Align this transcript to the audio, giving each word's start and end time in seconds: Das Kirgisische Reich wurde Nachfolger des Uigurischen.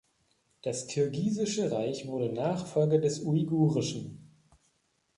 Das 0.63 0.87
Kirgisische 0.87 1.71
Reich 1.71 2.07
wurde 2.07 2.33
Nachfolger 2.33 2.97
des 2.97 3.23
Uigurischen. 3.23 4.31